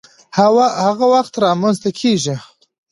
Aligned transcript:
هغه 0.83 1.05
وخت 1.13 1.33
رامنځته 1.45 1.89
کيږي، 1.99 2.35